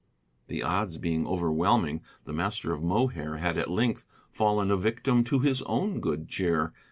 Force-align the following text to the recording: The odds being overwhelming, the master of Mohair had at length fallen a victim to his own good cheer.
The 0.47 0.63
odds 0.63 0.97
being 0.97 1.27
overwhelming, 1.27 2.01
the 2.25 2.33
master 2.33 2.73
of 2.73 2.81
Mohair 2.81 3.37
had 3.37 3.55
at 3.55 3.69
length 3.69 4.07
fallen 4.31 4.71
a 4.71 4.75
victim 4.75 5.23
to 5.25 5.41
his 5.41 5.61
own 5.61 5.99
good 5.99 6.27
cheer. 6.27 6.73